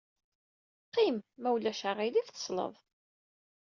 Qqim, 0.87 1.17
ma 1.41 1.49
ulac 1.55 1.81
aɣilif, 1.89 2.27
tesleḍ. 2.29 2.73